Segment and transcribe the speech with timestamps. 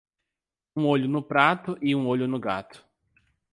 [0.75, 2.83] Um olho no prato e um olho no gato.